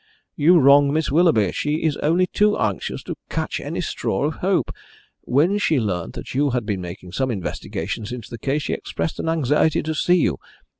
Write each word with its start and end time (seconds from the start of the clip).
"You 0.35 0.57
wrong 0.57 0.91
Miss 0.91 1.11
Willoughby. 1.11 1.51
She 1.51 1.83
is 1.83 1.95
only 1.97 2.25
too 2.25 2.57
anxious 2.57 3.03
to 3.03 3.13
catch 3.29 3.59
at 3.61 3.67
any 3.67 3.81
straw 3.81 4.25
of 4.25 4.37
hope. 4.41 4.71
When 5.25 5.59
she 5.59 5.79
learnt 5.79 6.13
that 6.15 6.33
you 6.33 6.49
had 6.49 6.65
been 6.65 6.81
making 6.81 7.11
some 7.11 7.29
investigations 7.29 8.11
into 8.11 8.31
the 8.31 8.39
case 8.39 8.63
she 8.63 8.73
expressed 8.73 9.19
an 9.19 9.29
anxiety 9.29 9.83
to 9.83 9.93
see 9.93 10.15
you. 10.15 10.39